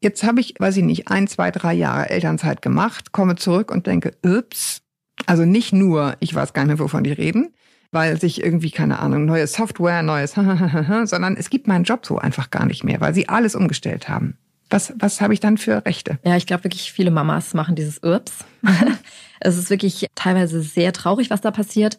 [0.00, 3.86] Jetzt habe ich, weiß ich nicht, ein, zwei, drei Jahre Elternzeit gemacht, komme zurück und
[3.86, 4.82] denke, ups,
[5.26, 7.54] also nicht nur, ich weiß gar nicht mehr, wovon die reden,
[7.90, 10.32] weil sich irgendwie, keine Ahnung, neue Software, neues,
[11.04, 14.36] sondern es gibt meinen Job so einfach gar nicht mehr, weil sie alles umgestellt haben.
[14.68, 16.18] Was, was habe ich dann für Rechte?
[16.24, 18.44] Ja, ich glaube wirklich viele Mamas machen dieses Ups.
[19.40, 21.98] es ist wirklich teilweise sehr traurig, was da passiert,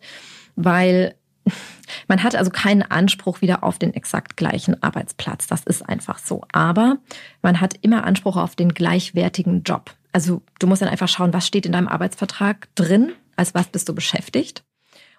[0.55, 1.15] weil
[2.07, 5.47] man hat also keinen Anspruch wieder auf den exakt gleichen Arbeitsplatz.
[5.47, 6.41] Das ist einfach so.
[6.51, 6.97] Aber
[7.41, 9.93] man hat immer Anspruch auf den gleichwertigen Job.
[10.11, 13.89] Also du musst dann einfach schauen, was steht in deinem Arbeitsvertrag drin, als was bist
[13.89, 14.63] du beschäftigt.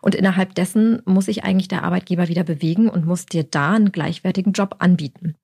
[0.01, 3.93] Und innerhalb dessen muss sich eigentlich der Arbeitgeber wieder bewegen und muss dir da einen
[3.93, 5.35] gleichwertigen Job anbieten.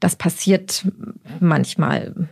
[0.00, 0.86] Das passiert
[1.40, 2.28] manchmal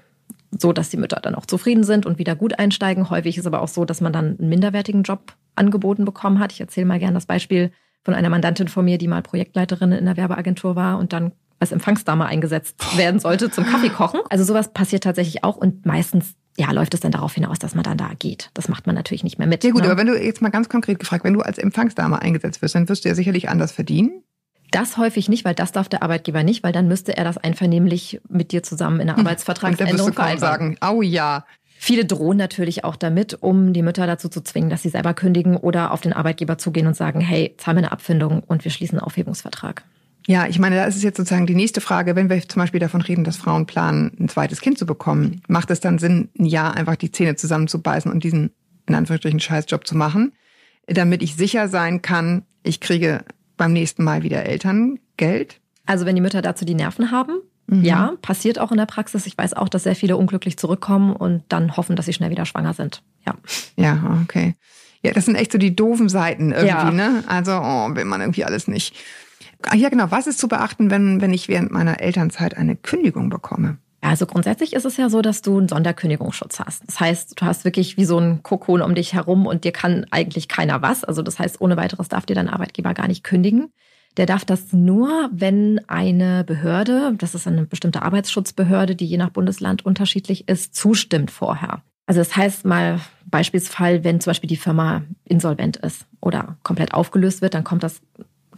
[0.50, 3.10] so, dass die Mütter dann auch zufrieden sind und wieder gut einsteigen.
[3.10, 6.52] Häufig ist aber auch so, dass man dann einen minderwertigen Job angeboten bekommen hat.
[6.52, 7.70] Ich erzähle mal gerne das Beispiel
[8.04, 11.72] von einer Mandantin von mir, die mal Projektleiterin in der Werbeagentur war und dann als
[11.72, 14.20] Empfangsdame eingesetzt werden sollte zum Kaffeekochen.
[14.30, 17.84] Also sowas passiert tatsächlich auch und meistens ja, läuft es dann darauf hinaus, dass man
[17.84, 18.50] dann da geht.
[18.54, 19.62] Das macht man natürlich nicht mehr mit.
[19.62, 19.88] Ja gut, ne?
[19.88, 22.88] aber wenn du jetzt mal ganz konkret gefragt, wenn du als Empfangsdame eingesetzt wirst, dann
[22.88, 24.24] wirst du ja sicherlich anders verdienen.
[24.70, 28.20] Das häufig nicht, weil das darf der Arbeitgeber nicht, weil dann müsste er das einvernehmlich
[28.28, 30.38] mit dir zusammen in der wirst Arbeitsvertragsänderung vereinbaren.
[30.38, 31.44] sagen, au ja,
[31.80, 35.56] Viele drohen natürlich auch damit, um die Mütter dazu zu zwingen, dass sie selber kündigen
[35.56, 38.98] oder auf den Arbeitgeber zugehen und sagen, hey, zahl mir eine Abfindung und wir schließen
[38.98, 39.84] einen Aufhebungsvertrag.
[40.26, 42.80] Ja, ich meine, da ist es jetzt sozusagen die nächste Frage, wenn wir zum Beispiel
[42.80, 46.46] davon reden, dass Frauen planen, ein zweites Kind zu bekommen, macht es dann Sinn, ein
[46.46, 48.50] Jahr einfach die Zähne zusammenzubeißen und diesen,
[48.88, 50.32] in Anführungsstrichen, Scheißjob zu machen,
[50.88, 53.24] damit ich sicher sein kann, ich kriege
[53.58, 55.60] beim nächsten Mal wieder Elterngeld?
[55.84, 57.40] Also wenn die Mütter dazu die Nerven haben,
[57.70, 59.26] ja, passiert auch in der Praxis.
[59.26, 62.46] Ich weiß auch, dass sehr viele unglücklich zurückkommen und dann hoffen, dass sie schnell wieder
[62.46, 63.02] schwanger sind.
[63.26, 63.34] Ja.
[63.76, 64.54] Ja, okay.
[65.02, 66.90] Ja, das sind echt so die doofen Seiten irgendwie, Ja.
[66.90, 67.24] ne?
[67.26, 68.96] Also, oh, will man irgendwie alles nicht.
[69.62, 70.06] Ah, Ja, genau.
[70.10, 73.76] Was ist zu beachten, wenn, wenn ich während meiner Elternzeit eine Kündigung bekomme?
[74.00, 76.86] Also grundsätzlich ist es ja so, dass du einen Sonderkündigungsschutz hast.
[76.86, 80.06] Das heißt, du hast wirklich wie so ein Kokon um dich herum und dir kann
[80.10, 81.04] eigentlich keiner was.
[81.04, 83.72] Also das heißt, ohne weiteres darf dir dein Arbeitgeber gar nicht kündigen.
[84.16, 89.30] Der darf das nur, wenn eine Behörde, das ist eine bestimmte Arbeitsschutzbehörde, die je nach
[89.30, 91.82] Bundesland unterschiedlich ist, zustimmt vorher.
[92.06, 97.42] Also das heißt mal Beispielsfall, wenn zum Beispiel die Firma insolvent ist oder komplett aufgelöst
[97.42, 98.00] wird, dann kommt das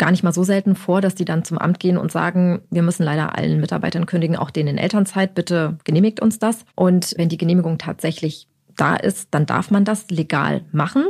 [0.01, 2.83] gar nicht mal so selten vor, dass die dann zum Amt gehen und sagen, wir
[2.83, 6.65] müssen leider allen Mitarbeitern kündigen, auch denen in Elternzeit, bitte genehmigt uns das.
[6.75, 11.05] Und wenn die Genehmigung tatsächlich da ist, dann darf man das legal machen.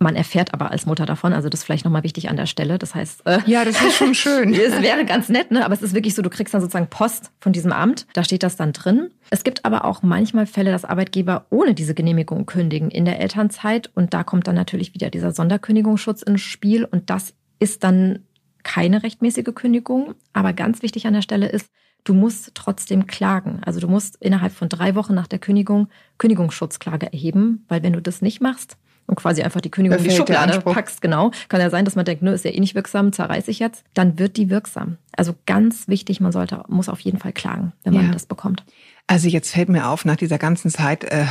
[0.00, 2.76] Man erfährt aber als Mutter davon, also das ist vielleicht nochmal wichtig an der Stelle.
[2.76, 4.52] Das heißt, äh, Ja, das ist schon schön.
[4.54, 5.64] es wäre ganz nett, ne?
[5.64, 8.42] aber es ist wirklich so, du kriegst dann sozusagen Post von diesem Amt, da steht
[8.42, 9.12] das dann drin.
[9.30, 13.92] Es gibt aber auch manchmal Fälle, dass Arbeitgeber ohne diese Genehmigung kündigen in der Elternzeit
[13.94, 18.20] und da kommt dann natürlich wieder dieser Sonderkündigungsschutz ins Spiel und das ist dann
[18.62, 20.14] keine rechtmäßige Kündigung.
[20.32, 21.68] Aber ganz wichtig an der Stelle ist,
[22.04, 23.60] du musst trotzdem klagen.
[23.64, 25.88] Also du musst innerhalb von drei Wochen nach der Kündigung
[26.18, 30.10] Kündigungsschutzklage erheben, weil wenn du das nicht machst und quasi einfach die Kündigung in die
[30.10, 33.12] Schublade packst, genau, kann ja sein, dass man denkt, nö, ist ja eh nicht wirksam,
[33.12, 34.96] zerreiß ich jetzt, dann wird die wirksam.
[35.16, 38.12] Also ganz wichtig, man sollte, muss auf jeden Fall klagen, wenn man Ja.
[38.12, 38.64] das bekommt.
[39.06, 41.26] Also jetzt fällt mir auf, nach dieser ganzen Zeit, äh,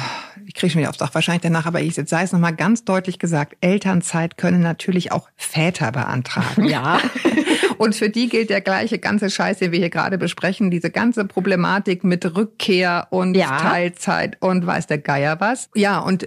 [0.46, 3.20] ich kriege schon wieder aufs Dach, wahrscheinlich danach, aber ich sei es nochmal ganz deutlich
[3.20, 6.66] gesagt, Elternzeit können natürlich auch Väter beantragen.
[6.66, 7.00] Ja.
[7.78, 11.26] Und für die gilt der gleiche ganze Scheiß, den wir hier gerade besprechen, diese ganze
[11.26, 13.58] Problematik mit Rückkehr und Ja.
[13.58, 15.70] Teilzeit und weiß der Geier was.
[15.76, 16.26] Ja, und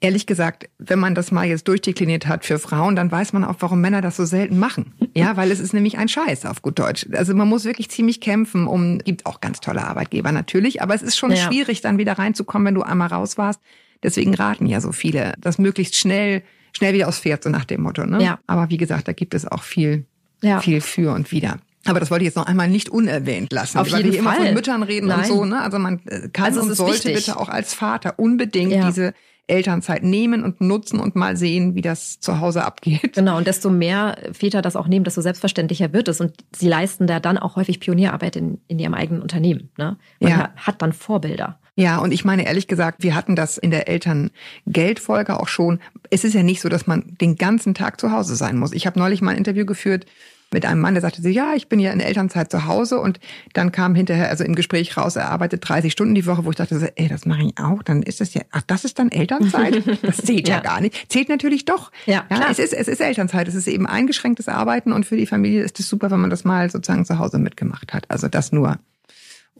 [0.00, 3.56] ehrlich gesagt, wenn man das mal jetzt durchdekliniert hat für Frauen, dann weiß man auch,
[3.60, 4.92] warum Männer das so selten machen.
[5.14, 7.06] Ja, weil es ist nämlich ein Scheiß auf gut Deutsch.
[7.12, 11.02] Also man muss wirklich ziemlich kämpfen, um, gibt auch ganz tolle Arbeitgeber natürlich, aber es
[11.02, 11.36] ist schon Ja.
[11.36, 13.60] schwierig, dann wieder reinzukommen, wenn du einmal raus warst.
[14.02, 16.42] Deswegen raten ja so viele, das möglichst schnell,
[16.74, 18.06] schnell wieder aufs Pferd, so nach dem Motto.
[18.06, 18.22] Ne?
[18.24, 18.38] Ja.
[18.46, 20.06] Aber wie gesagt, da gibt es auch viel,
[20.42, 20.60] Ja.
[20.60, 21.58] viel für und wider.
[21.86, 24.20] Aber das wollte ich jetzt noch einmal nicht unerwähnt lassen, Auf weil jeden wir hier
[24.20, 24.46] immer Fall.
[24.46, 25.28] von Müttern reden und Nein.
[25.28, 25.44] so.
[25.44, 25.60] Ne?
[25.60, 27.14] Also man äh, kann Also und sollte wichtig.
[27.26, 28.86] bitte auch als Vater unbedingt Ja.
[28.86, 29.12] diese
[29.50, 33.12] Elternzeit nehmen und nutzen und mal sehen, wie das zu Hause abgeht.
[33.14, 36.20] Genau, und desto mehr Väter das auch nehmen, desto selbstverständlicher wird es.
[36.20, 39.70] Und sie leisten da dann auch häufig Pionierarbeit in, in ihrem eigenen Unternehmen.
[39.76, 39.98] Ne?
[40.20, 40.38] Man Ja.
[40.38, 41.58] hat, hat dann Vorbilder.
[41.76, 45.80] Ja, und ich meine ehrlich gesagt, wir hatten das in der Elterngeldfolge auch schon.
[46.10, 48.72] Es ist ja nicht so, dass man den ganzen Tag zu Hause sein muss.
[48.72, 50.06] Ich habe neulich mal ein Interview geführt
[50.52, 53.20] mit einem Mann, der sagte so, ja, ich bin ja in Elternzeit zu Hause und
[53.52, 56.56] dann kam hinterher, also im Gespräch raus, er arbeitet 30 Stunden die Woche, wo ich
[56.56, 59.10] dachte so, ey, das mache ich auch, dann ist das ja, ach, das ist dann
[59.10, 59.82] Elternzeit?
[60.02, 60.56] Das zählt ja.
[60.56, 60.60] Ja.
[60.60, 61.10] gar nicht.
[61.10, 61.92] Zählt natürlich doch.
[62.06, 62.50] Ja, klar.
[62.50, 65.78] es ist, es ist Elternzeit, es ist eben eingeschränktes Arbeiten und für die Familie ist
[65.78, 68.04] es super, wenn man das mal sozusagen zu Hause mitgemacht hat.
[68.08, 68.78] Also das nur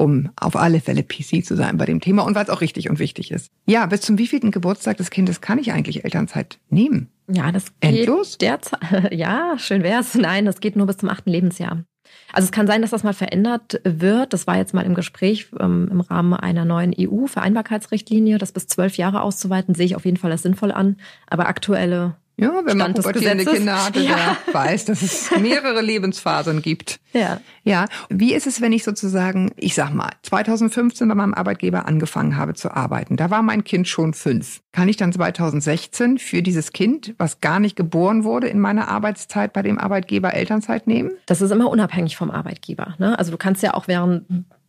[0.01, 2.89] um auf alle Fälle PC zu sein bei dem Thema und weil es auch richtig
[2.89, 3.53] und wichtig ist.
[3.67, 7.11] Ja, bis zum wievielten Geburtstag des Kindes kann ich eigentlich Elternzeit nehmen?
[7.31, 8.39] Ja, das geht Endlos?
[8.39, 8.81] derzeit.
[9.13, 10.15] Ja, schön wär's.
[10.15, 11.85] Nein, das geht nur bis zum achten Lebensjahr.
[12.33, 14.33] Also es kann sein, dass das mal verändert wird.
[14.33, 18.97] Das war jetzt mal im Gespräch ähm, im Rahmen einer neuen EU-Vereinbarkeitsrichtlinie, das bis zwölf
[18.97, 20.97] Jahre auszuweiten, sehe ich auf jeden Fall als sinnvoll an.
[21.29, 23.45] Aber aktuelle Ja, wenn man Stand des pubertierende.
[23.45, 24.37] Kinder hatte, Ja.
[24.47, 27.01] der weiß, dass es mehrere Lebensphasen gibt.
[27.13, 27.41] Ja.
[27.65, 32.37] Ja, wie ist es, wenn ich sozusagen, ich sag mal, 2015 bei meinem Arbeitgeber angefangen
[32.37, 33.17] habe zu arbeiten?
[33.17, 34.61] Da war mein Kind schon fünf.
[34.73, 39.53] Kann ich dann 2016 für dieses Kind, was gar nicht geboren wurde, in meiner Arbeitszeit
[39.53, 41.11] bei dem Arbeitgeber Elternzeit nehmen?
[41.27, 42.95] Das ist immer unabhängig vom Arbeitgeber.
[42.99, 43.19] Ne?
[43.19, 44.25] Also du kannst ja auch während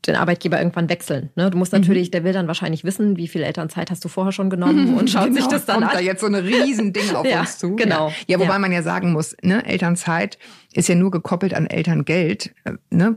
[0.07, 1.29] den Arbeitgeber irgendwann wechseln.
[1.35, 1.49] Ne?
[1.51, 4.49] Du musst natürlich, der will dann wahrscheinlich wissen, wie viel Elternzeit hast du vorher schon
[4.49, 5.93] genommen und schaut sich Genau, das dann kommt an.
[5.97, 7.75] da jetzt so eine Riesending auf Ja, uns zu.
[7.75, 8.07] genau.
[8.09, 8.59] Ja, ja wobei Ja.
[8.59, 10.37] man ja sagen muss, ne, Elternzeit
[10.73, 13.15] ist ja nur gekoppelt an Elterngeld, äh, ne,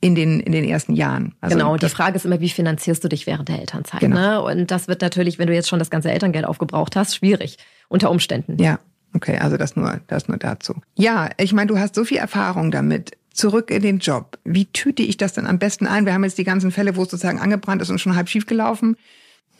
[0.00, 1.34] in den, in den ersten Jahren.
[1.40, 4.00] Also genau, die Frage ist immer, wie finanzierst du dich während der Elternzeit?
[4.00, 4.16] Genau.
[4.16, 4.42] Ne?
[4.60, 7.56] Und das wird natürlich, wenn du jetzt schon das ganze Elterngeld aufgebraucht hast, schwierig
[7.88, 8.60] unter Umständen.
[8.60, 8.78] Ja,
[9.14, 10.74] okay, also das nur, das nur dazu.
[10.98, 13.12] Ja, ich meine, du hast so viel Erfahrung damit.
[13.34, 14.38] Zurück in den Job.
[14.44, 16.06] Wie tüte ich das denn am besten ein?
[16.06, 18.46] Wir haben jetzt die ganzen Fälle, wo es sozusagen angebrannt ist und schon halb schief
[18.46, 18.96] gelaufen.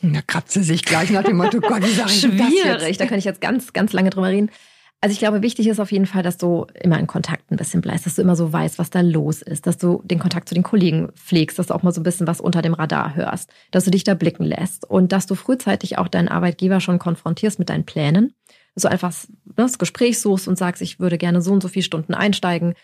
[0.02, 3.00] Da kratzt sie sich gleich nach dem Motto, Gott, wie sag ich das Schwierig, jetzt?
[3.00, 4.50] da kann ich jetzt ganz, ganz lange drüber reden.
[5.00, 7.80] Also ich glaube, wichtig ist auf jeden Fall, dass du immer in Kontakt ein bisschen
[7.80, 10.54] bleibst, dass du immer so weißt, was da los ist, dass du den Kontakt zu
[10.54, 13.50] den Kollegen pflegst, dass du auch mal so ein bisschen was unter dem Radar hörst,
[13.72, 17.58] dass du dich da blicken lässt und dass du frühzeitig auch deinen Arbeitgeber schon konfrontierst
[17.58, 18.32] mit deinen Plänen,
[18.76, 19.12] du einfach
[19.56, 22.74] das Gespräch suchst und sagst, ich würde gerne so und so viele Stunden einsteigen,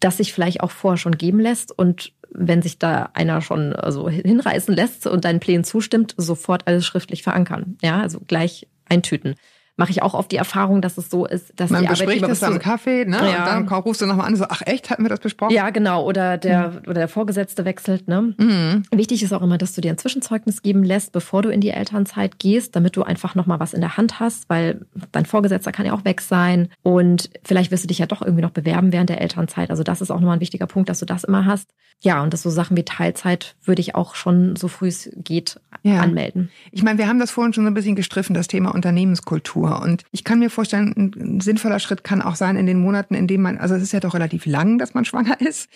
[0.00, 4.08] das sich vielleicht auch vorher schon geben lässt und wenn sich da einer schon also
[4.08, 7.78] hinreißen lässt und deinen Plänen zustimmt, sofort alles schriftlich verankern.
[7.80, 9.36] Ja, also gleich eintüten.
[9.76, 12.28] Mache ich auch oft die Erfahrung, dass es so ist, dass Man die bespricht Arbeitgeber
[12.28, 13.16] das am Kaffee, ne?
[13.16, 13.56] Ja.
[13.56, 15.52] Und dann rufst du nochmal an, so, ach echt, hatten wir das besprochen?
[15.52, 16.04] ja, genau.
[16.04, 18.06] Oder der, oder der Vorgesetzte wechselt.
[18.06, 18.34] Ne?
[18.38, 18.84] Mhm.
[18.92, 21.70] Wichtig ist auch immer, dass du dir ein Zwischenzeugnis geben lässt, bevor du in die
[21.70, 25.86] Elternzeit gehst, damit du einfach nochmal was in der Hand hast, weil dein Vorgesetzter kann
[25.86, 26.68] ja auch weg sein.
[26.82, 29.70] Und vielleicht wirst du dich ja doch irgendwie noch bewerben während der Elternzeit.
[29.70, 31.70] Also das ist auch nochmal ein wichtiger Punkt, dass du das immer hast.
[32.02, 35.60] Ja, und dass so Sachen wie Teilzeit würde ich auch schon so früh es geht
[35.82, 36.00] Ja.
[36.00, 36.50] anmelden.
[36.70, 39.63] Ich meine, wir haben das vorhin schon so ein bisschen gestriffen, das Thema Unternehmenskultur.
[39.72, 43.26] Und ich kann mir vorstellen, ein sinnvoller Schritt kann auch sein in den Monaten, in
[43.26, 45.68] denen man, also es ist ja doch relativ lang, dass man schwanger ist.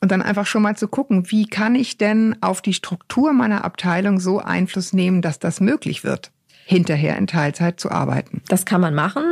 [0.00, 3.64] Und dann einfach schon mal zu gucken, wie kann ich denn auf die Struktur meiner
[3.64, 6.30] Abteilung so Einfluss nehmen, dass das möglich wird,
[6.66, 8.42] hinterher in Teilzeit zu arbeiten.
[8.48, 9.22] Das kann man machen.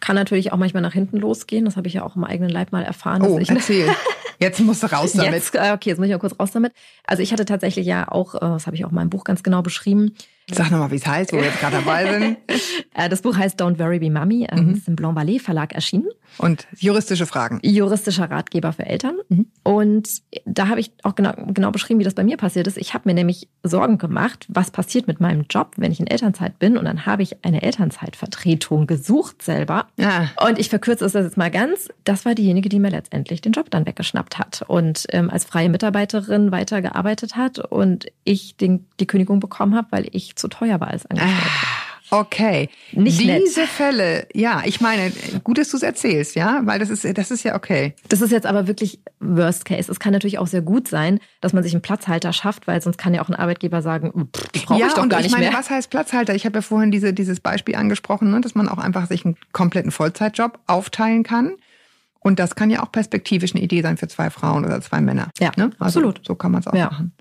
[0.00, 1.64] Kann natürlich auch manchmal nach hinten losgehen.
[1.64, 3.22] Das habe ich ja auch im eigenen Leib mal erfahren.
[3.22, 3.88] Oh, ich erzähl.
[4.44, 5.32] Jetzt musst du raus damit.
[5.32, 6.72] Jetzt, äh, okay, jetzt muss ich mal kurz raus damit.
[7.06, 9.42] Also ich hatte tatsächlich ja auch, äh, das habe ich auch in meinem Buch ganz
[9.42, 10.14] genau beschrieben.
[10.52, 12.36] Sag nochmal, wie es heißt, wo wir jetzt gerade dabei sind.
[12.96, 16.06] Äh, Das Buch heißt Don't Worry Be Mommy, ähm, ist im Blanc Ballet Verlag erschienen.
[16.38, 17.58] Und juristische Fragen.
[17.62, 19.16] Juristischer Ratgeber für Eltern.
[19.28, 19.46] Mhm.
[19.64, 20.08] Und
[20.44, 22.76] da habe ich auch genau, genau beschrieben, wie das bei mir passiert ist.
[22.76, 26.60] Ich habe mir nämlich Sorgen gemacht, was passiert mit meinem Job, wenn ich in Elternzeit
[26.60, 26.76] bin.
[26.76, 29.88] Und dann habe ich eine Elternzeitvertretung gesucht selber.
[29.96, 30.30] Ja.
[30.46, 31.88] Und ich verkürze es das jetzt mal ganz.
[32.04, 35.68] Das war diejenige, die mir letztendlich den Job dann weggeschnappt hat und ähm, als freie
[35.68, 40.88] Mitarbeiterin weitergearbeitet hat und ich den, die Kündigung bekommen habe, weil ich zu teuer war
[40.88, 41.42] als Angestellte.
[42.10, 42.68] Okay.
[42.92, 43.68] Nicht Diese nett.
[43.68, 45.10] Fälle, ja, ich meine,
[45.42, 47.94] gut, dass du es erzählst, ja, weil das ist, das ist ja okay.
[48.08, 49.90] Das ist jetzt aber wirklich Worst Case.
[49.90, 52.98] Es kann natürlich auch sehr gut sein, dass man sich einen Platzhalter schafft, weil sonst
[52.98, 55.46] kann ja auch ein Arbeitgeber sagen, brauche ja, ich doch und gar ich nicht meine,
[55.48, 55.58] mehr.
[55.58, 56.34] was heißt Platzhalter?
[56.34, 59.36] Ich habe ja vorhin diese, dieses Beispiel angesprochen, ne, dass man auch einfach sich einen
[59.52, 61.56] kompletten Vollzeitjob aufteilen kann.
[62.24, 65.28] Und das kann ja auch perspektivisch eine Idee sein für zwei Frauen oder zwei Männer.
[65.38, 65.70] Ja, ne?
[65.78, 66.20] also absolut.
[66.26, 66.86] So kann man es auch Ja.
[66.86, 67.12] machen.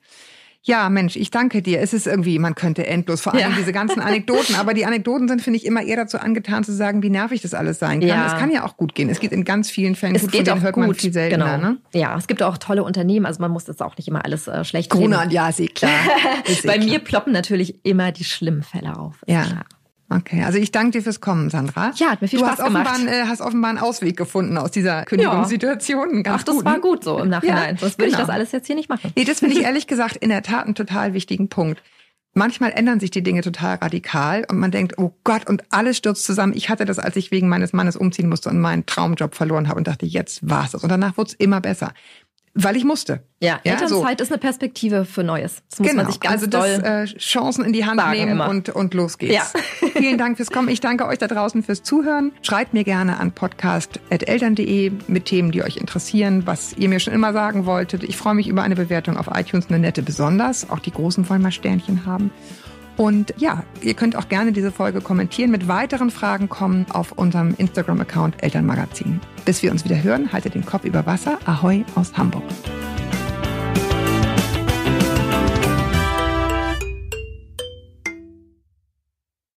[0.65, 1.81] Ja, Mensch, ich danke dir.
[1.81, 3.55] Es ist irgendwie, man könnte endlos, vor allem Ja.
[3.57, 7.03] diese ganzen Anekdoten, aber die Anekdoten sind, finde ich, immer eher dazu angetan zu sagen,
[7.03, 8.07] wie nervig das alles sein kann.
[8.07, 8.27] Ja.
[8.27, 9.09] Es kann ja auch gut gehen.
[9.09, 10.85] Es geht in ganz vielen Fällen Es gut, geht auch hört gut.
[10.87, 11.57] man viel seltener.
[11.57, 11.71] genau.
[11.71, 11.77] Ne?
[11.93, 14.63] Ja, es gibt auch tolle Unternehmen, also man muss jetzt auch nicht immer alles äh,
[14.63, 15.31] schlecht Corona, reden.
[15.31, 15.91] ja, ist eh klar.
[16.45, 16.85] Ist eh Bei klar.
[16.87, 19.15] mir ploppen natürlich immer die schlimmen Fälle auf.
[19.27, 19.43] Ja.
[19.43, 19.65] klar.
[20.15, 21.91] Okay, also ich danke dir fürs Kommen, Sandra.
[21.95, 22.99] Ja, hat mir viel du Spaß hast offenbar, gemacht.
[22.99, 26.23] Einen, äh, hast offenbar einen Ausweg gefunden aus dieser Kündigungssituation.
[26.23, 26.65] Ganz Ach, das guten.
[26.65, 27.75] war gut so im Nachhinein.
[27.75, 28.27] Ja, Sonst würde ich genau.
[28.27, 29.11] das alles jetzt hier nicht machen.
[29.15, 31.81] Nee, das finde ich ehrlich gesagt in der Tat einen total wichtigen Punkt.
[32.35, 36.25] Manchmal ändern sich die Dinge total radikal und man denkt, oh Gott, und alles stürzt
[36.25, 36.53] zusammen.
[36.55, 39.77] Ich hatte das, als ich wegen meines Mannes umziehen musste und meinen Traumjob verloren habe
[39.77, 40.83] und dachte, jetzt war's das.
[40.83, 41.93] Und danach wurde es immer besser.
[42.55, 43.23] Weil ich musste.
[43.39, 43.95] Ja, Ja, so.
[43.95, 45.63] Elternzeit ist eine Perspektive für Neues.
[45.69, 46.03] Das muss genau.
[46.03, 48.47] man sich ganz also das äh, Chancen in die Hand nehmen immer.
[48.47, 49.33] und, und los geht's.
[49.33, 49.43] Ja.
[49.95, 50.69] Vielen Dank fürs Kommen.
[50.69, 52.31] Ich danke euch da draußen fürs Zuhören.
[52.43, 57.33] Schreibt mir gerne an podcast.eltern.de mit Themen, die euch interessieren, was ihr mir schon immer
[57.33, 58.03] sagen wolltet.
[58.03, 60.69] Ich freue mich über eine Bewertung auf iTunes, eine nette besonders.
[60.69, 62.29] Auch die Großen wollen mal Sternchen haben.
[62.97, 67.55] Und ja, ihr könnt auch gerne diese Folge kommentieren, mit weiteren Fragen kommen auf unserem
[67.57, 69.19] Instagram-Account Elternmagazin.
[69.45, 71.39] Bis wir uns wieder hören, haltet den Kopf über Wasser.
[71.45, 72.43] Ahoi aus Hamburg.